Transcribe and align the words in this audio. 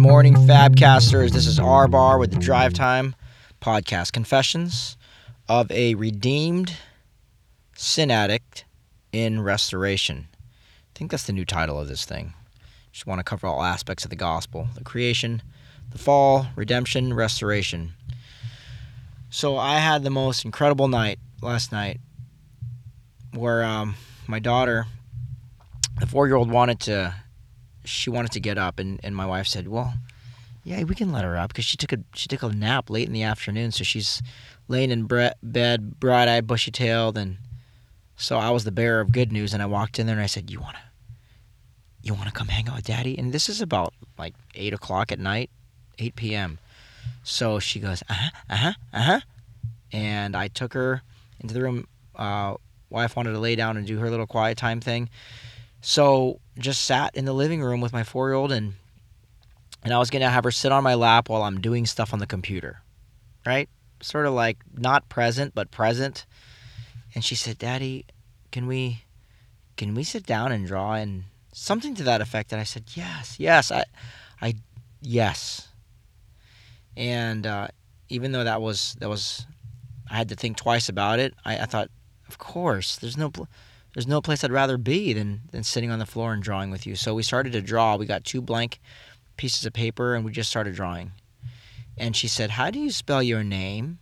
morning, 0.00 0.34
Fabcasters. 0.34 1.30
This 1.30 1.46
is 1.46 1.58
R 1.58 1.86
Bar 1.86 2.18
with 2.18 2.30
the 2.30 2.38
Drive 2.38 2.72
Time 2.72 3.14
Podcast 3.60 4.12
Confessions 4.12 4.96
of 5.46 5.70
a 5.70 5.94
Redeemed 5.94 6.74
Sin 7.76 8.10
Addict 8.10 8.64
in 9.12 9.42
Restoration. 9.42 10.28
I 10.32 10.38
think 10.94 11.10
that's 11.10 11.24
the 11.24 11.34
new 11.34 11.44
title 11.44 11.78
of 11.78 11.86
this 11.86 12.06
thing. 12.06 12.32
Just 12.92 13.06
want 13.06 13.18
to 13.18 13.24
cover 13.24 13.46
all 13.46 13.62
aspects 13.62 14.04
of 14.04 14.10
the 14.10 14.16
gospel 14.16 14.68
the 14.74 14.82
creation, 14.82 15.42
the 15.90 15.98
fall, 15.98 16.46
redemption, 16.56 17.12
restoration. 17.12 17.92
So 19.28 19.58
I 19.58 19.80
had 19.80 20.02
the 20.02 20.10
most 20.10 20.46
incredible 20.46 20.88
night 20.88 21.18
last 21.42 21.72
night 21.72 22.00
where 23.34 23.62
um, 23.62 23.96
my 24.26 24.38
daughter, 24.38 24.86
the 25.98 26.06
four 26.06 26.26
year 26.26 26.36
old, 26.36 26.50
wanted 26.50 26.80
to 26.80 27.14
she 27.84 28.10
wanted 28.10 28.32
to 28.32 28.40
get 28.40 28.58
up, 28.58 28.78
and, 28.78 29.00
and 29.02 29.14
my 29.16 29.26
wife 29.26 29.46
said, 29.46 29.68
"Well, 29.68 29.94
yeah, 30.64 30.82
we 30.84 30.94
can 30.94 31.12
let 31.12 31.24
her 31.24 31.36
up 31.36 31.48
because 31.48 31.64
she 31.64 31.76
took 31.76 31.92
a 31.92 31.98
she 32.14 32.28
took 32.28 32.42
a 32.42 32.48
nap 32.48 32.90
late 32.90 33.06
in 33.06 33.12
the 33.12 33.22
afternoon, 33.22 33.72
so 33.72 33.84
she's 33.84 34.22
laying 34.68 34.90
in 34.90 35.04
bre- 35.04 35.36
bed, 35.42 35.98
bright 35.98 36.28
eyed, 36.28 36.46
bushy 36.46 36.70
tailed, 36.70 37.16
and 37.16 37.38
so 38.16 38.38
I 38.38 38.50
was 38.50 38.64
the 38.64 38.72
bearer 38.72 39.00
of 39.00 39.12
good 39.12 39.32
news, 39.32 39.54
and 39.54 39.62
I 39.62 39.66
walked 39.66 39.98
in 39.98 40.06
there 40.06 40.16
and 40.16 40.22
I 40.22 40.26
said, 40.26 40.50
"You 40.50 40.60
wanna, 40.60 40.82
you 42.02 42.14
wanna 42.14 42.32
come 42.32 42.48
hang 42.48 42.68
out 42.68 42.76
with 42.76 42.86
Daddy?" 42.86 43.18
And 43.18 43.32
this 43.32 43.48
is 43.48 43.60
about 43.60 43.94
like 44.18 44.34
eight 44.54 44.74
o'clock 44.74 45.10
at 45.10 45.18
night, 45.18 45.50
eight 45.98 46.16
p.m. 46.16 46.58
So 47.22 47.58
she 47.58 47.80
goes, 47.80 48.02
"Uh 48.08 48.14
huh, 48.14 48.30
uh 48.50 48.56
huh, 48.56 48.72
uh 48.92 49.02
huh," 49.02 49.20
and 49.92 50.36
I 50.36 50.48
took 50.48 50.74
her 50.74 51.02
into 51.40 51.54
the 51.54 51.62
room. 51.62 51.86
Uh, 52.14 52.54
wife 52.90 53.16
wanted 53.16 53.32
to 53.32 53.38
lay 53.38 53.56
down 53.56 53.76
and 53.76 53.86
do 53.86 53.98
her 53.98 54.10
little 54.10 54.26
quiet 54.26 54.58
time 54.58 54.80
thing. 54.80 55.08
So 55.80 56.40
just 56.58 56.82
sat 56.84 57.14
in 57.14 57.24
the 57.24 57.32
living 57.32 57.62
room 57.62 57.80
with 57.80 57.92
my 57.92 58.04
four 58.04 58.28
year 58.28 58.34
old 58.34 58.52
and 58.52 58.74
and 59.82 59.94
I 59.94 59.98
was 59.98 60.10
gonna 60.10 60.28
have 60.28 60.44
her 60.44 60.50
sit 60.50 60.72
on 60.72 60.84
my 60.84 60.94
lap 60.94 61.28
while 61.28 61.42
I'm 61.42 61.60
doing 61.60 61.86
stuff 61.86 62.12
on 62.12 62.18
the 62.18 62.26
computer. 62.26 62.82
Right? 63.46 63.68
Sort 64.02 64.26
of 64.26 64.34
like 64.34 64.58
not 64.74 65.08
present 65.08 65.54
but 65.54 65.70
present. 65.70 66.26
And 67.14 67.24
she 67.24 67.34
said, 67.34 67.58
Daddy, 67.58 68.06
can 68.52 68.66
we 68.66 69.04
can 69.76 69.94
we 69.94 70.04
sit 70.04 70.26
down 70.26 70.52
and 70.52 70.66
draw 70.66 70.94
and 70.94 71.24
something 71.52 71.94
to 71.96 72.02
that 72.04 72.20
effect 72.20 72.52
and 72.52 72.60
I 72.60 72.64
said, 72.64 72.84
Yes, 72.94 73.36
yes, 73.38 73.72
I 73.72 73.84
I 74.40 74.54
yes. 75.00 75.68
And 76.96 77.46
uh, 77.46 77.68
even 78.08 78.32
though 78.32 78.44
that 78.44 78.60
was 78.60 78.96
that 79.00 79.08
was 79.08 79.46
I 80.10 80.16
had 80.16 80.28
to 80.30 80.34
think 80.34 80.56
twice 80.56 80.88
about 80.88 81.20
it, 81.20 81.34
I, 81.44 81.58
I 81.58 81.64
thought, 81.66 81.88
of 82.28 82.38
course, 82.38 82.96
there's 82.96 83.16
no 83.16 83.30
pl- 83.30 83.48
there's 83.94 84.06
no 84.06 84.20
place 84.20 84.44
I'd 84.44 84.52
rather 84.52 84.78
be 84.78 85.12
than 85.12 85.42
than 85.50 85.64
sitting 85.64 85.90
on 85.90 85.98
the 85.98 86.06
floor 86.06 86.32
and 86.32 86.42
drawing 86.42 86.70
with 86.70 86.86
you. 86.86 86.94
So 86.94 87.14
we 87.14 87.22
started 87.22 87.52
to 87.52 87.62
draw. 87.62 87.96
We 87.96 88.06
got 88.06 88.24
two 88.24 88.40
blank 88.40 88.80
pieces 89.36 89.64
of 89.66 89.72
paper 89.72 90.14
and 90.14 90.24
we 90.24 90.32
just 90.32 90.50
started 90.50 90.74
drawing. 90.74 91.12
And 91.96 92.14
she 92.14 92.28
said, 92.28 92.52
"How 92.52 92.70
do 92.70 92.78
you 92.78 92.90
spell 92.90 93.22
your 93.22 93.42
name?" 93.42 93.98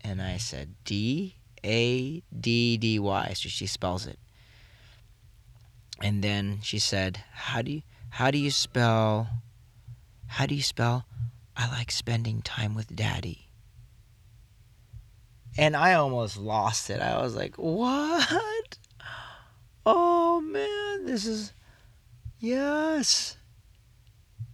And 0.00 0.22
I 0.22 0.36
said, 0.36 0.74
"D 0.84 1.36
A 1.64 2.22
D 2.38 2.76
D 2.76 2.98
Y." 2.98 3.32
So 3.34 3.48
she 3.48 3.66
spells 3.66 4.06
it. 4.06 4.18
And 6.00 6.22
then 6.22 6.60
she 6.62 6.78
said, 6.78 7.24
"How 7.32 7.62
do 7.62 7.72
you 7.72 7.82
how 8.10 8.30
do 8.30 8.38
you 8.38 8.50
spell 8.50 9.28
how 10.26 10.46
do 10.46 10.54
you 10.54 10.62
spell 10.62 11.06
I 11.56 11.68
like 11.68 11.90
spending 11.90 12.42
time 12.42 12.74
with 12.74 12.94
daddy?" 12.94 13.48
And 15.58 15.76
I 15.76 15.94
almost 15.94 16.36
lost 16.36 16.90
it. 16.90 17.00
I 17.00 17.20
was 17.20 17.34
like, 17.34 17.56
"What?" 17.56 18.78
Oh 19.92 20.40
man, 20.40 21.04
this 21.04 21.26
is 21.26 21.52
yes. 22.38 23.36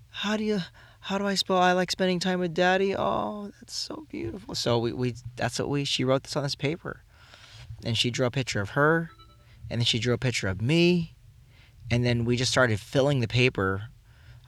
How 0.08 0.38
do 0.38 0.44
you 0.44 0.60
how 1.00 1.18
do 1.18 1.26
I 1.26 1.34
spell 1.34 1.58
I 1.58 1.72
like 1.72 1.90
spending 1.90 2.20
time 2.20 2.40
with 2.40 2.54
daddy? 2.54 2.96
Oh, 2.96 3.50
that's 3.60 3.74
so 3.74 4.06
beautiful. 4.08 4.54
So 4.54 4.78
we, 4.78 4.92
we 4.92 5.14
that's 5.36 5.58
what 5.58 5.68
we 5.68 5.84
she 5.84 6.04
wrote 6.04 6.22
this 6.22 6.36
on 6.36 6.42
this 6.42 6.54
paper. 6.54 7.02
And 7.84 7.98
she 7.98 8.10
drew 8.10 8.25
a 8.25 8.30
picture 8.30 8.62
of 8.62 8.70
her 8.70 9.10
and 9.69 9.80
then 9.80 9.84
she 9.84 9.98
drew 9.98 10.14
a 10.14 10.19
picture 10.19 10.48
of 10.48 10.62
me 10.62 11.16
and 11.91 12.04
then 12.04 12.25
we 12.25 12.36
just 12.36 12.50
started 12.50 12.80
filling 12.80 13.20
the 13.20 13.28
paper. 13.28 13.88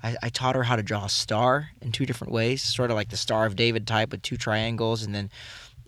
I, 0.02 0.16
I 0.22 0.28
taught 0.30 0.54
her 0.54 0.62
how 0.62 0.76
to 0.76 0.82
draw 0.82 1.04
a 1.04 1.10
star 1.10 1.70
in 1.82 1.92
two 1.92 2.06
different 2.06 2.32
ways, 2.32 2.62
sort 2.62 2.90
of 2.90 2.96
like 2.96 3.10
the 3.10 3.16
Star 3.16 3.46
of 3.46 3.56
David 3.56 3.86
type 3.86 4.12
with 4.12 4.22
two 4.22 4.36
triangles, 4.36 5.02
and 5.02 5.14
then 5.14 5.30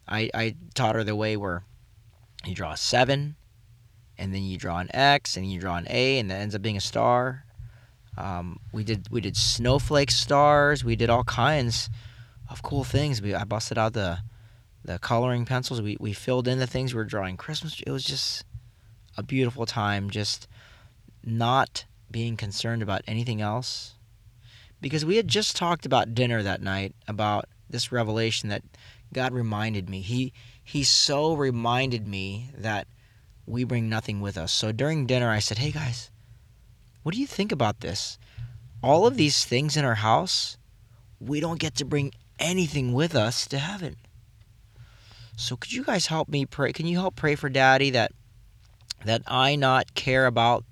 I, 0.06 0.31
I 0.34 0.56
taught 0.75 0.97
her 0.97 1.05
the 1.05 1.15
way 1.15 1.37
where 1.37 1.65
you 2.44 2.55
draw 2.55 2.72
a 2.72 2.77
seven 2.77 3.37
and 4.21 4.33
then 4.35 4.43
you 4.43 4.59
draw 4.59 4.79
an 4.79 4.95
X, 4.95 5.37
and 5.37 5.51
you 5.51 5.59
draw 5.59 5.77
an 5.77 5.87
A, 5.91 6.19
and 6.19 6.31
that 6.31 6.41
ends 6.41 6.55
up 6.55 6.63
being 6.63 6.77
a 6.77 6.81
star. 6.81 7.45
Um, 8.17 8.61
we 8.73 8.85
did 8.85 9.09
we 9.11 9.21
did 9.21 9.37
snowflake 9.37 10.11
stars. 10.11 10.85
We 10.85 10.95
did 10.95 11.11
all 11.11 11.25
kinds 11.25 11.89
of 12.51 12.63
cool 12.63 12.85
things. 12.85 13.23
We 13.23 13.35
I 13.35 13.45
busted 13.45 13.79
out 13.79 13.95
the 13.95 14.19
the 14.85 14.99
coloring 14.99 15.47
pencils. 15.47 15.81
We 15.81 15.97
we 15.99 16.13
filled 16.13 16.47
in 16.47 16.59
the 16.59 16.67
things 16.67 16.93
we 16.93 16.99
were 16.99 17.05
drawing. 17.05 17.37
Christmas. 17.37 17.81
It 17.87 17.91
was 17.91 18.05
just 18.05 18.45
a 19.17 19.23
beautiful 19.23 19.65
time. 19.67 20.11
Just 20.11 20.49
not 21.25 21.87
being 22.11 22.37
concerned 22.37 22.83
about 22.83 23.03
anything 23.07 23.41
else, 23.41 23.95
because 24.81 25.05
we 25.05 25.17
had 25.17 25.29
just 25.29 25.57
talked 25.57 25.87
about 25.87 26.15
dinner 26.15 26.43
that 26.43 26.61
night 26.61 26.95
about 27.09 27.47
this 27.71 27.93
revelation 27.93 28.49
that 28.51 28.63
God 29.13 29.33
reminded 29.33 29.89
me. 29.89 30.01
He 30.03 30.33
he 30.63 30.85
so 30.85 31.33
reminded 31.35 32.07
me 32.07 32.51
that 32.59 32.87
we 33.50 33.65
bring 33.65 33.88
nothing 33.88 34.21
with 34.21 34.37
us. 34.37 34.53
So 34.53 34.72
during 34.72 35.06
dinner, 35.06 35.31
I 35.31 35.38
said, 35.38 35.59
Hey 35.59 35.71
guys, 35.71 36.11
what 37.03 37.15
do 37.15 37.21
you 37.21 37.27
think 37.27 37.53
about 37.53 37.81
this? 37.81 38.19
All 38.83 39.06
of 39.06 39.16
these 39.16 39.44
things 39.44 39.77
in 39.77 39.84
our 39.84 39.97
house, 39.97 40.56
we 41.21 41.41
don't 41.41 41.60
get 41.60 41.75
to 41.77 41.84
bring 41.84 42.12
anything 42.39 42.93
with 42.93 43.15
us 43.15 43.47
to 43.49 43.59
heaven. 43.59 43.97
So 45.37 45.56
could 45.56 45.72
you 45.72 45.84
guys 45.84 46.06
help 46.06 46.28
me 46.28 46.47
pray? 46.47 46.72
Can 46.72 46.87
you 46.87 46.99
help 46.99 47.16
pray 47.16 47.34
for 47.34 47.49
daddy 47.49 47.91
that 47.91 48.12
that 49.05 49.22
I 49.27 49.56
not 49.56 49.94
care 49.94 50.27
about 50.27 50.65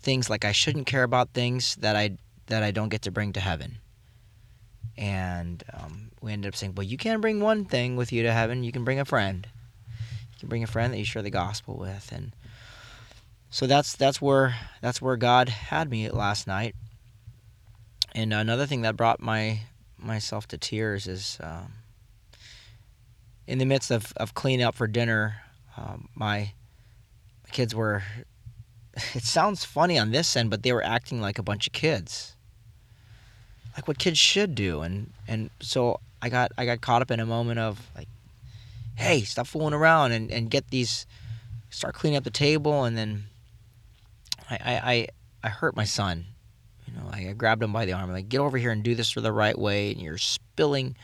things 0.00 0.28
like 0.28 0.44
I 0.44 0.52
shouldn't 0.52 0.86
care 0.86 1.02
about 1.02 1.30
things 1.30 1.76
that 1.76 1.96
I 1.96 2.18
that 2.46 2.62
I 2.62 2.70
don't 2.70 2.90
get 2.90 3.02
to 3.02 3.10
bring 3.10 3.32
to 3.32 3.40
heaven. 3.40 3.78
And 4.96 5.64
um, 5.72 6.10
we 6.20 6.32
ended 6.32 6.48
up 6.48 6.56
saying, 6.56 6.74
well, 6.76 6.84
you 6.84 6.96
can't 6.96 7.22
bring 7.22 7.40
one 7.40 7.64
thing 7.64 7.96
with 7.96 8.12
you 8.12 8.22
to 8.22 8.32
heaven. 8.32 8.62
You 8.62 8.70
can 8.70 8.84
bring 8.84 9.00
a 9.00 9.04
friend 9.04 9.48
can 10.44 10.48
bring 10.48 10.62
a 10.62 10.68
friend 10.68 10.92
that 10.92 10.98
you 10.98 11.04
share 11.04 11.22
the 11.22 11.30
gospel 11.30 11.76
with 11.76 12.12
and 12.12 12.32
so 13.54 13.68
that's 13.68 13.94
that's 13.94 14.20
where 14.20 14.56
that's 14.80 15.00
where 15.00 15.16
God 15.16 15.48
had 15.48 15.88
me 15.88 16.10
last 16.10 16.48
night. 16.48 16.74
And 18.12 18.34
another 18.34 18.66
thing 18.66 18.82
that 18.82 18.96
brought 18.96 19.20
my 19.20 19.60
myself 19.96 20.48
to 20.48 20.58
tears 20.58 21.06
is 21.06 21.38
um, 21.40 21.74
in 23.46 23.58
the 23.58 23.64
midst 23.64 23.92
of, 23.92 24.12
of 24.16 24.34
cleaning 24.34 24.66
up 24.66 24.74
for 24.74 24.88
dinner, 24.88 25.36
um, 25.76 26.08
my 26.16 26.52
kids 27.52 27.76
were. 27.76 28.02
It 29.14 29.22
sounds 29.22 29.64
funny 29.64 30.00
on 30.00 30.10
this 30.10 30.36
end, 30.36 30.50
but 30.50 30.64
they 30.64 30.72
were 30.72 30.82
acting 30.82 31.20
like 31.20 31.38
a 31.38 31.42
bunch 31.44 31.68
of 31.68 31.72
kids, 31.72 32.34
like 33.76 33.86
what 33.86 33.98
kids 33.98 34.18
should 34.18 34.56
do, 34.56 34.80
and 34.80 35.12
and 35.28 35.50
so 35.60 36.00
I 36.20 36.28
got 36.28 36.50
I 36.58 36.64
got 36.66 36.80
caught 36.80 37.02
up 37.02 37.12
in 37.12 37.20
a 37.20 37.26
moment 37.26 37.60
of 37.60 37.88
like, 37.96 38.08
hey, 38.96 39.22
stop 39.22 39.46
fooling 39.46 39.74
around 39.74 40.12
and, 40.12 40.30
and 40.30 40.50
get 40.50 40.70
these, 40.70 41.06
start 41.70 41.94
cleaning 41.94 42.16
up 42.16 42.24
the 42.24 42.30
table. 42.30 42.84
And 42.84 42.96
then 42.96 43.24
I, 44.50 44.54
I, 44.54 44.92
I, 44.92 45.08
I 45.44 45.48
hurt 45.48 45.76
my 45.76 45.84
son. 45.84 46.26
You 46.86 46.94
know, 46.94 47.08
I, 47.10 47.30
I 47.30 47.32
grabbed 47.32 47.62
him 47.62 47.72
by 47.72 47.86
the 47.86 47.92
arm, 47.92 48.12
like, 48.12 48.28
get 48.28 48.40
over 48.40 48.58
here 48.58 48.70
and 48.70 48.82
do 48.82 48.94
this 48.94 49.14
the 49.14 49.32
right 49.32 49.58
way. 49.58 49.92
And 49.92 50.00
you're 50.00 50.18
spilling 50.18 50.96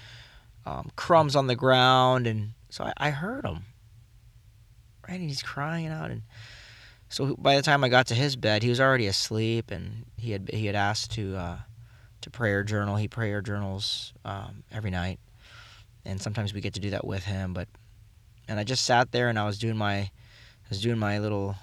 um, 0.67 0.91
crumbs 0.97 1.34
on 1.34 1.47
the 1.47 1.56
ground. 1.56 2.27
And 2.27 2.51
so 2.69 2.84
I, 2.84 2.93
I 2.97 3.11
hurt 3.11 3.45
him. 3.45 3.65
Right? 5.09 5.19
And 5.19 5.28
he's 5.28 5.43
crying 5.43 5.89
out. 5.89 6.11
And 6.11 6.22
so 7.09 7.34
by 7.37 7.57
the 7.57 7.62
time 7.62 7.83
I 7.83 7.89
got 7.89 8.07
to 8.09 8.15
his 8.15 8.37
bed, 8.37 8.62
he 8.62 8.69
was 8.69 8.81
already 8.81 9.07
asleep. 9.07 9.71
And 9.71 10.07
he 10.17 10.31
had, 10.31 10.51
he 10.53 10.67
had 10.67 10.77
asked 10.77 11.12
to, 11.12 11.37
uh, 11.37 11.59
to 12.21 12.31
prayer 12.31 12.63
journal. 12.63 12.97
He 12.97 13.09
prayer 13.09 13.41
journals 13.41 14.13
um, 14.25 14.63
every 14.71 14.91
night 14.91 15.19
and 16.04 16.21
sometimes 16.21 16.54
we 16.54 16.60
get 16.60 16.75
to 16.75 16.81
do 16.81 16.91
that 16.91 17.07
with 17.07 17.25
him. 17.25 17.53
But 17.53 17.69
and 18.51 18.59
I 18.59 18.65
just 18.65 18.85
sat 18.85 19.13
there 19.13 19.29
and 19.29 19.39
I 19.39 19.47
was 19.47 19.59
doing 19.59 19.77
my 19.77 19.95
I 19.95 20.69
was 20.69 20.83
doing 20.83 20.99
my 20.99 21.21
little 21.21 21.55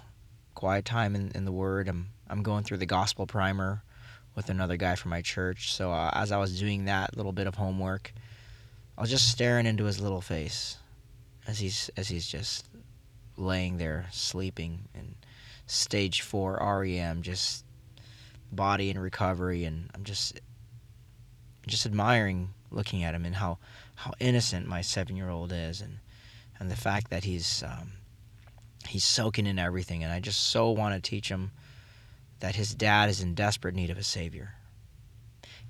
quiet 0.55 0.85
time 0.85 1.15
in, 1.15 1.31
in 1.35 1.43
the 1.43 1.51
Word. 1.51 1.89
I'm 1.89 2.07
I'm 2.29 2.43
going 2.43 2.63
through 2.63 2.77
the 2.77 2.85
Gospel 2.85 3.27
Primer 3.27 3.83
with 4.35 4.49
another 4.49 4.77
guy 4.77 4.95
from 4.95 5.11
my 5.11 5.21
church. 5.21 5.73
So 5.73 5.91
uh, 5.91 6.11
as 6.13 6.31
I 6.31 6.37
was 6.37 6.57
doing 6.57 6.85
that 6.85 7.17
little 7.17 7.33
bit 7.33 7.45
of 7.45 7.55
homework, 7.55 8.13
I 8.97 9.01
was 9.01 9.09
just 9.09 9.29
staring 9.29 9.65
into 9.65 9.83
his 9.83 9.99
little 9.99 10.21
face 10.21 10.77
as 11.45 11.59
he's 11.59 11.91
as 11.97 12.07
he's 12.07 12.25
just 12.25 12.65
laying 13.35 13.77
there 13.77 14.07
sleeping 14.11 14.87
in 14.95 15.15
stage 15.65 16.21
four 16.21 16.57
REM, 16.61 17.21
just 17.21 17.65
body 18.49 18.89
in 18.89 18.97
recovery, 18.97 19.65
and 19.65 19.91
I'm 19.93 20.05
just 20.05 20.39
just 21.67 21.85
admiring 21.85 22.53
looking 22.71 23.03
at 23.03 23.13
him 23.13 23.25
and 23.25 23.35
how 23.35 23.57
how 23.95 24.13
innocent 24.21 24.67
my 24.67 24.79
seven 24.79 25.17
year 25.17 25.29
old 25.29 25.51
is, 25.51 25.81
and 25.81 25.99
and 26.59 26.71
the 26.71 26.75
fact 26.75 27.09
that 27.09 27.23
he's 27.23 27.63
um, 27.63 27.91
he's 28.87 29.05
soaking 29.05 29.45
in 29.47 29.59
everything, 29.59 30.03
and 30.03 30.11
I 30.11 30.19
just 30.19 30.39
so 30.49 30.71
want 30.71 30.95
to 30.95 31.09
teach 31.09 31.29
him 31.29 31.51
that 32.39 32.55
his 32.55 32.73
dad 32.75 33.09
is 33.09 33.21
in 33.21 33.33
desperate 33.33 33.75
need 33.75 33.89
of 33.89 33.97
a 33.97 34.03
savior. 34.03 34.53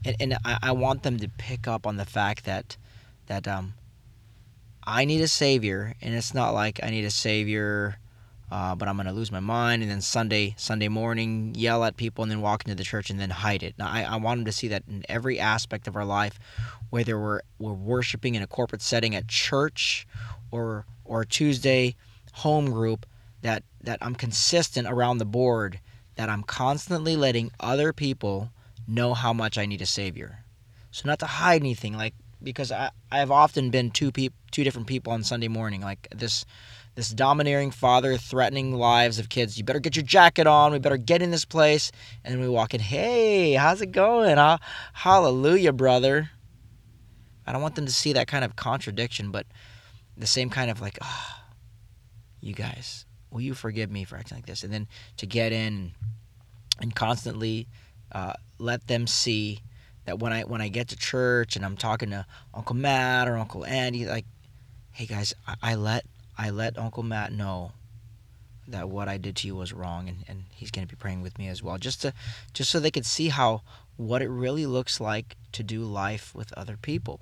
and, 0.06 0.16
and 0.19 0.38
I, 0.45 0.57
I 0.63 0.72
want 0.72 1.04
them 1.04 1.18
to 1.18 1.30
pick 1.30 1.68
up 1.68 1.88
on 1.88 1.98
the 1.98 2.06
fact 2.06 2.45
that 2.45 2.78
that 3.28 3.48
um 3.48 3.74
I 4.86 5.04
need 5.06 5.22
a 5.22 5.28
savior, 5.28 5.95
and 6.01 6.16
it's 6.16 6.34
not 6.34 6.54
like 6.54 6.80
I 6.81 6.90
need 6.90 7.04
a 7.04 7.12
savior, 7.12 7.98
uh, 8.50 8.74
but 8.75 8.88
I'm 8.88 8.95
gonna 8.95 9.12
lose 9.12 9.31
my 9.31 9.42
mind, 9.42 9.81
and 9.81 9.92
then 9.92 10.01
Sunday 10.01 10.56
Sunday 10.57 10.88
morning 10.88 11.54
yell 11.56 11.83
at 11.83 11.98
people, 11.98 12.24
and 12.24 12.31
then 12.31 12.42
walk 12.42 12.63
into 12.63 12.75
the 12.75 12.86
church 12.86 13.10
and 13.10 13.19
then 13.19 13.30
hide 13.30 13.63
it. 13.63 13.75
Now 13.78 13.90
I, 13.90 14.04
I 14.04 14.16
want 14.18 14.40
them 14.40 14.45
to 14.45 14.51
see 14.51 14.69
that 14.69 14.83
in 14.88 15.04
every 15.10 15.40
aspect 15.40 15.88
of 15.88 15.95
our 15.95 16.06
life, 16.06 16.40
whether 16.90 17.19
we're 17.19 17.42
we're 17.60 17.74
worshiping 17.74 18.36
in 18.36 18.42
a 18.44 18.48
corporate 18.48 18.81
setting 18.81 19.13
at 19.16 19.28
church, 19.28 20.07
or 20.51 20.85
or 21.05 21.23
Tuesday 21.25 21.95
home 22.33 22.71
group, 22.71 23.05
that 23.41 23.63
that 23.81 23.99
I'm 24.01 24.15
consistent 24.15 24.88
around 24.88 25.17
the 25.17 25.25
board, 25.25 25.79
that 26.15 26.29
I'm 26.29 26.44
constantly 26.44 27.15
letting 27.15 27.51
other 27.59 27.94
people 27.94 28.51
know 28.88 29.13
how 29.13 29.33
much 29.33 29.57
I 29.57 29.65
need 29.65 29.81
a 29.81 29.85
savior. 29.85 30.39
So 30.91 31.03
not 31.05 31.19
to 31.19 31.25
hide 31.25 31.61
anything, 31.61 31.95
like 31.95 32.13
because 32.41 32.71
I 32.71 32.91
I've 33.11 33.31
often 33.31 33.69
been 33.69 33.91
two 33.91 34.11
peop, 34.11 34.33
two 34.51 34.63
different 34.63 34.88
people 34.88 35.13
on 35.13 35.23
Sunday 35.23 35.47
morning, 35.47 35.81
like 35.81 36.07
this 36.15 36.45
this 36.97 37.09
domineering 37.09 37.69
father 37.69 38.17
threatening 38.17 38.73
lives 38.73 39.19
of 39.19 39.29
kids. 39.29 39.55
You 39.55 39.63
better 39.63 39.79
get 39.79 39.95
your 39.95 40.03
jacket 40.03 40.47
on. 40.47 40.71
We 40.71 40.79
better 40.79 40.97
get 40.97 41.21
in 41.21 41.29
this 41.29 41.45
place. 41.45 41.91
And 42.23 42.33
then 42.33 42.41
we 42.41 42.49
walk 42.49 42.73
in. 42.73 42.81
Hey, 42.81 43.53
how's 43.53 43.83
it 43.83 43.91
going? 43.91 44.35
Hallelujah, 44.94 45.73
brother. 45.73 46.31
I 47.45 47.53
don't 47.53 47.61
want 47.61 47.75
them 47.75 47.85
to 47.85 47.94
see 47.94 48.13
that 48.13 48.27
kind 48.27 48.44
of 48.44 48.55
contradiction, 48.55 49.29
but 49.29 49.45
the 50.18 50.28
same 50.28 50.50
kind 50.50 50.72
of 50.72 50.81
like, 50.81 50.98
oh, 51.02 51.36
you 52.42 52.54
guys, 52.54 53.06
will 53.31 53.42
you 53.42 53.54
forgive 53.54 53.92
me 53.92 54.04
for 54.04 54.18
acting 54.18 54.38
like 54.38 54.46
this? 54.46 54.64
And 54.64 54.74
then 54.74 54.88
to 55.18 55.25
get 55.25 55.52
in 55.52 55.92
and 56.80 56.96
constantly 56.96 57.68
uh, 58.12 58.34
let 58.58 58.88
them 58.88 59.08
see 59.08 59.62
that 60.06 60.19
when 60.19 60.31
I 60.31 60.44
when 60.44 60.62
I 60.62 60.69
get 60.69 60.88
to 60.90 60.96
church 60.96 61.56
and 61.56 61.66
I'm 61.66 61.78
talking 61.78 62.10
to 62.12 62.25
Uncle 62.54 62.75
Matt 62.75 63.28
or 63.28 63.38
Uncle 63.38 63.66
Andy, 63.66 64.06
like, 64.06 64.25
hey 64.92 65.06
guys, 65.06 65.34
I, 65.46 65.56
I 65.62 65.75
let 65.75 66.06
I 66.38 66.50
let 66.50 66.78
Uncle 66.78 67.04
Matt 67.04 67.31
know 67.34 67.74
that 68.69 68.90
what 68.90 69.08
I 69.08 69.18
did 69.18 69.36
to 69.38 69.48
you 69.48 69.56
was 69.56 69.72
wrong, 69.72 70.10
and, 70.10 70.24
and 70.28 70.44
he's 70.54 70.72
to 70.72 70.86
be 70.86 70.96
praying 70.96 71.22
with 71.22 71.38
me 71.40 71.48
as 71.48 71.64
well, 71.64 71.78
just 71.78 72.02
to 72.02 72.14
just 72.54 72.69
so 72.69 72.80
they 72.80 72.92
could 72.92 73.06
see 73.06 73.30
how 73.30 73.62
what 73.98 74.22
it 74.22 74.30
really 74.30 74.66
looks 74.66 75.00
like 75.00 75.36
to 75.54 75.64
do 75.64 75.84
life 75.84 76.34
with 76.36 76.54
other 76.54 76.78
people. 76.78 77.22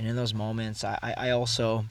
And 0.00 0.08
in 0.08 0.16
those 0.16 0.32
moments, 0.32 0.82
I, 0.82 1.12
I 1.14 1.30
also 1.30 1.84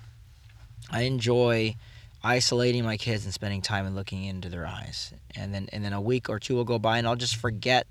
I 0.89 1.03
enjoy 1.03 1.75
isolating 2.23 2.83
my 2.83 2.97
kids 2.97 3.23
and 3.23 3.31
spending 3.31 3.61
time 3.61 3.85
and 3.85 3.95
looking 3.95 4.23
into 4.23 4.50
their 4.50 4.65
eyes. 4.65 5.13
And 5.35 5.53
then 5.53 5.69
and 5.71 5.85
then 5.85 5.94
a 5.94 6.01
week 6.01 6.27
or 6.27 6.39
two 6.39 6.56
will 6.56 6.63
go 6.63 6.79
by 6.79 6.97
and 6.97 7.06
I'll 7.06 7.15
just 7.15 7.35
forget 7.35 7.85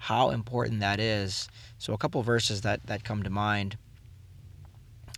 how 0.00 0.30
important 0.30 0.80
that 0.80 0.98
is. 0.98 1.48
So 1.78 1.92
a 1.92 1.98
couple 1.98 2.20
verses 2.24 2.62
that 2.62 2.84
that 2.86 3.04
come 3.04 3.22
to 3.22 3.30
mind 3.30 3.76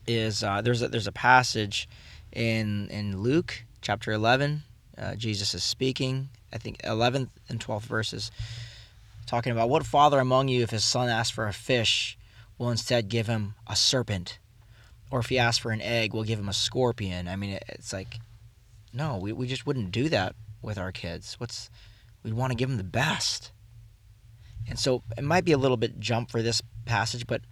is 0.07 0.45
uh, 0.45 0.61
there's 0.61 0.83
a, 0.83 0.89
there's 0.89 1.07
a 1.07 1.13
passage 1.13 1.89
in 2.31 2.89
in 2.91 3.23
Luke 3.23 3.65
chapter 3.81 4.13
11. 4.13 4.65
Uh, 4.99 5.15
Jesus 5.15 5.55
is 5.55 5.65
speaking. 5.65 6.29
I 6.53 6.59
think 6.59 6.77
11th 6.83 7.31
and 7.49 7.59
12th 7.59 7.85
verses 7.85 8.31
talking 9.25 9.51
about 9.51 9.71
what 9.71 9.87
father 9.87 10.19
among 10.19 10.49
you 10.49 10.63
if 10.63 10.69
his 10.69 10.85
son 10.85 11.09
asks 11.09 11.35
for 11.35 11.49
a 11.49 11.55
fish 11.55 12.19
will 12.59 12.71
instead 12.71 13.09
give 13.09 13.29
him 13.29 13.55
a 13.67 13.75
serpent 13.75 14.39
or 15.13 15.21
if 15.21 15.29
he 15.29 15.39
asks 15.39 15.59
for 15.59 15.71
an 15.71 15.81
egg 15.81 16.13
we'll 16.13 16.25
give 16.25 16.41
him 16.41 16.49
a 16.49 16.53
scorpion 16.53 17.29
i 17.29 17.37
mean 17.37 17.61
it's 17.69 17.93
like 17.93 18.19
no, 18.93 19.17
we, 19.17 19.33
we 19.33 19.47
just 19.47 19.67
wouldn't 19.67 19.91
do 19.91 20.09
that 20.11 20.35
with 20.61 20.79
our 20.79 20.93
kids. 20.93 21.35
What's 21.39 21.71
we 22.23 22.33
want 22.33 22.53
to 22.53 22.57
give 22.57 22.69
them 22.69 22.79
the 22.79 22.85
best. 22.85 23.51
And 24.69 24.79
so 24.79 25.03
it 25.19 25.25
might 25.25 25.45
be 25.45 25.53
a 25.53 25.59
little 25.59 25.77
bit 25.77 25.99
jump 25.99 26.31
for 26.31 26.43
this 26.43 26.63
passage, 26.85 27.27
but 27.27 27.43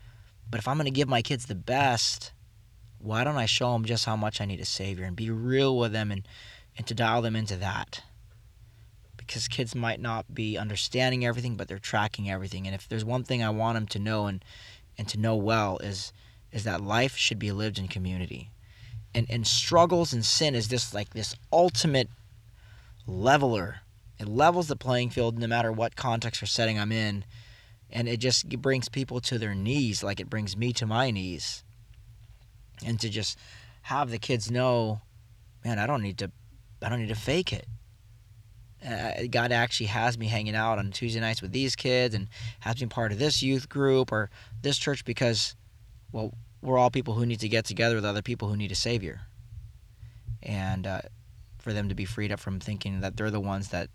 but 0.49 0.59
if 0.59 0.69
I'm 0.69 0.77
going 0.77 0.85
to 0.87 0.91
give 0.91 1.09
my 1.09 1.23
kids 1.23 1.47
the 1.47 1.55
best, 1.55 2.33
why 2.99 3.25
don't 3.25 3.37
I 3.37 3.47
show 3.47 3.73
them 3.73 3.85
just 3.85 4.05
how 4.05 4.17
much 4.17 4.41
I 4.41 4.45
need 4.45 4.61
a 4.61 4.65
savior 4.65 5.05
and 5.05 5.17
be 5.17 5.31
real 5.31 5.77
with 5.79 5.93
them 5.93 6.11
and 6.11 6.27
and 6.77 6.87
to 6.87 6.95
dial 6.95 7.23
them 7.23 7.37
into 7.37 7.57
that? 7.57 8.03
Because 9.17 9.49
kids 9.49 9.75
might 9.75 10.01
not 10.01 10.35
be 10.35 10.59
understanding 10.59 11.25
everything, 11.25 11.57
but 11.57 11.69
they're 11.69 11.79
tracking 11.79 12.31
everything. 12.31 12.67
And 12.67 12.75
if 12.75 12.89
there's 12.89 13.05
one 13.05 13.25
thing 13.25 13.43
I 13.43 13.51
want 13.51 13.77
them 13.77 13.87
to 13.89 13.99
know 13.99 14.27
and 14.27 14.45
and 14.99 15.09
to 15.09 15.19
know 15.19 15.37
well 15.37 15.79
is 15.79 16.13
is 16.53 16.65
that 16.65 16.81
life 16.81 17.17
should 17.17 17.39
be 17.39 17.53
lived 17.53 17.79
in 17.79 17.89
community 17.89 18.51
and, 19.15 19.27
and 19.29 19.47
struggles 19.47 20.13
and 20.13 20.25
sin 20.25 20.55
is 20.55 20.69
this 20.69 20.95
like 20.95 21.11
this 21.11 21.35
ultimate 21.53 22.09
leveler. 23.07 23.81
It 24.19 24.29
levels 24.29 24.69
the 24.69 24.77
playing 24.77 25.11
field 25.11 25.39
no 25.39 25.47
matter 25.47 25.73
what 25.73 25.97
context 25.97 26.43
or 26.43 26.47
setting 26.47 26.79
I'm 26.79 26.93
in. 26.93 27.25
And 27.91 28.09
it 28.09 28.19
just 28.19 28.49
brings 28.61 28.89
people 28.89 29.21
to 29.23 29.39
their 29.39 29.55
knees 29.55 30.05
like 30.05 30.21
it 30.21 30.31
brings 30.31 30.57
me 30.57 30.73
to 30.75 30.87
my 30.87 31.11
knees. 31.11 31.65
And 32.85 33.01
to 33.01 33.09
just 33.09 33.37
have 33.83 34.11
the 34.11 34.19
kids 34.19 34.51
know, 34.51 35.01
man, 35.65 35.79
I 35.79 35.87
don't 35.87 36.03
need 36.03 36.19
to 36.19 36.31
I 36.83 36.89
don't 36.89 37.01
need 37.01 37.09
to 37.09 37.15
fake 37.15 37.53
it. 37.53 37.67
Uh, 38.87 39.27
God 39.31 39.53
actually 39.53 39.87
has 39.87 40.17
me 40.17 40.27
hanging 40.27 40.55
out 40.55 40.79
on 40.79 40.91
Tuesday 40.91 41.21
nights 41.21 41.43
with 41.43 41.53
these 41.53 41.77
kids 41.77 42.15
and 42.15 42.29
has 42.61 42.81
me 42.81 42.87
part 42.87 43.13
of 43.13 43.19
this 43.19 43.43
youth 43.43 43.69
group 43.69 44.11
or 44.11 44.31
this 44.63 44.79
church 44.79 45.05
because, 45.05 45.55
well, 46.13 46.35
we're 46.63 46.79
all 46.79 46.91
people 46.91 47.15
who 47.15 47.27
need 47.27 47.41
to 47.41 47.49
get 47.49 47.65
together 47.65 47.95
with 47.95 48.05
other 48.05 48.23
people 48.23 48.49
who 48.49 48.57
need 48.57 48.73
a 48.73 48.77
savior, 48.77 49.23
and 50.43 50.87
uh, 50.87 51.03
for 51.59 51.73
them 51.73 51.89
to 51.89 51.95
be 51.95 52.05
freed 52.05 52.33
up 52.33 52.41
from 52.41 52.61
thinking 52.61 53.01
that 53.01 53.17
they're 53.17 53.31
the 53.31 53.41
ones 53.41 53.69
that 53.69 53.89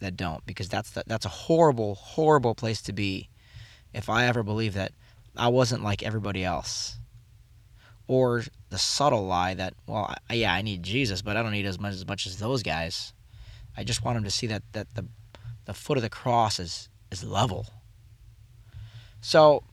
that 0.00 0.16
don't, 0.16 0.44
because 0.46 0.68
that's 0.68 0.90
the, 0.90 1.04
that's 1.06 1.26
a 1.26 1.30
horrible, 1.30 1.94
horrible 1.94 2.54
place 2.54 2.80
to 2.82 2.92
be. 2.92 3.28
If 3.92 4.08
I 4.08 4.26
ever 4.26 4.42
believe 4.42 4.74
that 4.74 4.92
I 5.36 5.48
wasn't 5.48 5.82
like 5.82 6.02
everybody 6.02 6.44
else, 6.44 6.96
or 8.06 8.44
the 8.70 8.78
subtle 8.78 9.26
lie 9.26 9.54
that 9.54 9.74
well, 9.86 10.14
I, 10.28 10.34
yeah, 10.34 10.54
I 10.54 10.62
need 10.62 10.82
Jesus, 10.82 11.22
but 11.22 11.36
I 11.36 11.42
don't 11.42 11.52
need 11.52 11.66
as 11.66 11.78
much 11.78 11.94
as 11.94 12.06
much 12.06 12.26
as 12.26 12.38
those 12.38 12.62
guys. 12.62 13.12
I 13.76 13.84
just 13.84 14.04
want 14.04 14.16
them 14.16 14.24
to 14.24 14.30
see 14.30 14.46
that 14.46 14.62
that 14.72 14.94
the 14.94 15.06
the 15.64 15.74
foot 15.74 15.98
of 15.98 16.02
the 16.02 16.10
cross 16.10 16.58
is 16.58 16.88
is 17.10 17.24
level. 17.24 17.66
So 19.20 19.64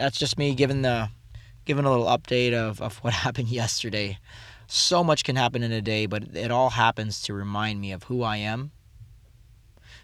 that's 0.00 0.18
just 0.18 0.38
me 0.38 0.54
giving 0.54 0.80
the 0.80 1.10
giving 1.66 1.84
a 1.84 1.90
little 1.90 2.06
update 2.06 2.54
of, 2.54 2.80
of 2.80 2.96
what 2.98 3.12
happened 3.26 3.48
yesterday. 3.48 4.18
So 4.66 5.04
much 5.04 5.24
can 5.24 5.36
happen 5.36 5.62
in 5.62 5.72
a 5.72 5.82
day, 5.82 6.06
but 6.06 6.34
it 6.34 6.50
all 6.50 6.70
happens 6.70 7.22
to 7.22 7.34
remind 7.34 7.80
me 7.80 7.92
of 7.92 8.04
who 8.04 8.22
I 8.22 8.38
am, 8.38 8.70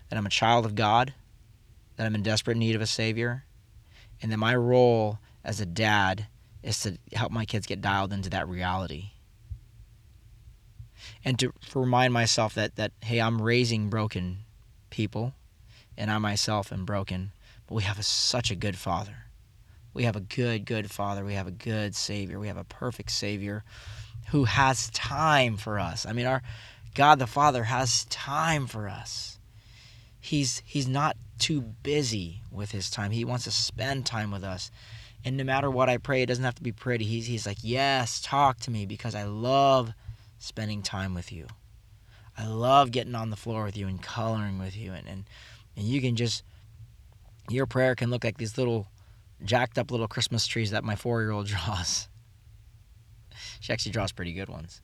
that 0.08 0.16
I'm 0.16 0.26
a 0.26 0.30
child 0.30 0.66
of 0.66 0.74
God, 0.74 1.14
that 1.96 2.04
I'm 2.04 2.14
in 2.14 2.22
desperate 2.22 2.56
need 2.56 2.74
of 2.74 2.82
a 2.82 2.86
Savior, 2.86 3.44
and 4.20 4.30
that 4.30 4.36
my 4.36 4.54
role 4.54 5.18
as 5.42 5.60
a 5.60 5.66
dad 5.66 6.26
is 6.62 6.80
to 6.80 6.98
help 7.12 7.32
my 7.32 7.44
kids 7.44 7.66
get 7.66 7.80
dialed 7.80 8.12
into 8.12 8.28
that 8.30 8.48
reality. 8.48 9.12
And 11.24 11.38
to, 11.38 11.52
remind 11.74 12.12
myself 12.12 12.54
that, 12.54 12.76
that, 12.76 12.92
hey, 13.02 13.20
I'm 13.20 13.40
raising 13.40 13.88
broken 13.88 14.38
people, 14.90 15.34
and 15.96 16.10
I 16.10 16.18
myself 16.18 16.72
am 16.72 16.84
broken, 16.84 17.30
but 17.66 17.76
we 17.76 17.84
have 17.84 17.98
a, 17.98 18.02
such 18.02 18.50
a 18.50 18.56
good 18.56 18.76
Father 18.76 19.25
we 19.96 20.04
have 20.04 20.14
a 20.14 20.20
good, 20.20 20.66
good 20.66 20.90
Father. 20.90 21.24
We 21.24 21.34
have 21.34 21.46
a 21.46 21.52
good 21.52 21.96
Savior. 21.96 22.38
We 22.38 22.48
have 22.48 22.58
a 22.58 22.64
perfect 22.64 23.10
Savior 23.10 23.64
who 24.28 24.44
has 24.44 24.90
time 24.90 25.56
for 25.56 25.78
us. 25.78 26.04
I 26.04 26.12
mean, 26.12 26.26
our 26.26 26.42
God 26.94 27.18
the 27.18 27.26
Father 27.26 27.64
has 27.64 28.04
time 28.04 28.66
for 28.66 28.88
us. 28.88 29.38
He's 30.20 30.62
he's 30.66 30.86
not 30.86 31.16
too 31.38 31.62
busy 31.62 32.42
with 32.52 32.72
his 32.72 32.90
time. 32.90 33.10
He 33.10 33.24
wants 33.24 33.44
to 33.44 33.50
spend 33.50 34.04
time 34.04 34.30
with 34.30 34.44
us. 34.44 34.70
And 35.24 35.38
no 35.38 35.44
matter 35.44 35.70
what 35.70 35.88
I 35.88 35.96
pray, 35.96 36.22
it 36.22 36.26
doesn't 36.26 36.44
have 36.44 36.56
to 36.56 36.62
be 36.62 36.72
pretty. 36.72 37.06
He's 37.06 37.26
he's 37.26 37.46
like, 37.46 37.58
"Yes, 37.62 38.20
talk 38.20 38.60
to 38.60 38.70
me 38.70 38.84
because 38.84 39.14
I 39.14 39.24
love 39.24 39.94
spending 40.38 40.82
time 40.82 41.14
with 41.14 41.32
you. 41.32 41.46
I 42.36 42.46
love 42.46 42.90
getting 42.90 43.14
on 43.14 43.30
the 43.30 43.36
floor 43.36 43.64
with 43.64 43.78
you 43.78 43.88
and 43.88 44.02
coloring 44.02 44.58
with 44.58 44.76
you 44.76 44.92
and 44.92 45.08
and, 45.08 45.24
and 45.74 45.86
you 45.86 46.02
can 46.02 46.16
just 46.16 46.42
your 47.48 47.64
prayer 47.64 47.94
can 47.94 48.10
look 48.10 48.24
like 48.24 48.36
these 48.36 48.58
little 48.58 48.88
jacked 49.44 49.78
up 49.78 49.90
little 49.90 50.08
Christmas 50.08 50.46
trees 50.46 50.70
that 50.70 50.84
my 50.84 50.96
four 50.96 51.22
year 51.22 51.30
old 51.30 51.46
draws. 51.48 52.08
she 53.60 53.72
actually 53.72 53.92
draws 53.92 54.12
pretty 54.12 54.32
good 54.32 54.48
ones. 54.48 54.80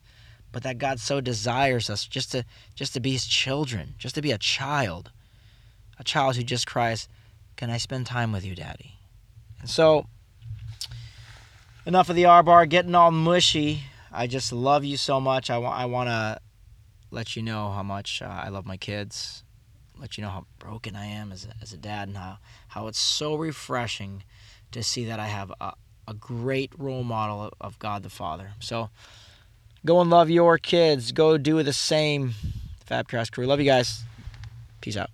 But 0.50 0.64
that 0.64 0.78
God 0.78 1.00
so 1.00 1.20
desires 1.20 1.88
us 1.88 2.06
just 2.06 2.32
to 2.32 2.44
just 2.74 2.92
to 2.94 3.00
be 3.00 3.12
his 3.12 3.26
children, 3.26 3.94
just 3.98 4.14
to 4.16 4.22
be 4.22 4.32
a 4.32 4.38
child. 4.38 5.10
A 5.98 6.04
child 6.04 6.36
who 6.36 6.42
just 6.42 6.66
cries, 6.66 7.08
Can 7.56 7.70
I 7.70 7.78
spend 7.78 8.06
time 8.06 8.32
with 8.32 8.44
you, 8.44 8.54
Daddy? 8.54 8.96
And 9.60 9.70
so 9.70 10.06
enough 11.86 12.10
of 12.10 12.16
the 12.16 12.26
R 12.26 12.42
bar 12.42 12.66
getting 12.66 12.94
all 12.94 13.10
mushy. 13.10 13.84
I 14.10 14.26
just 14.26 14.52
love 14.52 14.84
you 14.84 14.98
so 14.98 15.20
much. 15.20 15.48
I, 15.48 15.56
want 15.56 15.74
I 15.74 15.86
want 15.86 16.08
to 16.08 16.38
let 17.10 17.34
you 17.34 17.42
know 17.42 17.70
how 17.70 17.82
much 17.82 18.20
uh, 18.20 18.26
I 18.26 18.48
love 18.48 18.66
my 18.66 18.76
kids 18.76 19.42
let 19.98 20.16
you 20.16 20.24
know 20.24 20.30
how 20.30 20.46
broken 20.58 20.96
I 20.96 21.06
am 21.06 21.32
as 21.32 21.46
a, 21.46 21.54
as 21.62 21.72
a 21.72 21.76
dad 21.76 22.08
and 22.08 22.16
how, 22.16 22.38
how 22.68 22.86
it's 22.86 22.98
so 22.98 23.34
refreshing 23.34 24.24
to 24.72 24.82
see 24.82 25.04
that 25.04 25.20
I 25.20 25.26
have 25.26 25.52
a, 25.60 25.74
a 26.08 26.14
great 26.14 26.72
role 26.78 27.04
model 27.04 27.42
of, 27.42 27.52
of 27.60 27.78
God 27.78 28.02
the 28.02 28.10
Father. 28.10 28.52
So 28.60 28.90
go 29.84 30.00
and 30.00 30.10
love 30.10 30.30
your 30.30 30.58
kids. 30.58 31.12
Go 31.12 31.38
do 31.38 31.62
the 31.62 31.72
same. 31.72 32.34
Fabcast 32.88 33.32
crew. 33.32 33.46
Love 33.46 33.60
you 33.60 33.66
guys. 33.66 34.02
Peace 34.80 34.96
out. 34.96 35.10